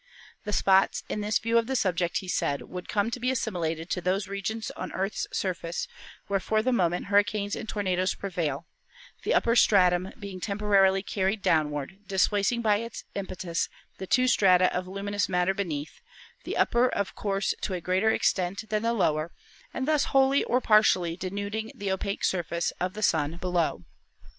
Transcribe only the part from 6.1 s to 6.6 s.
where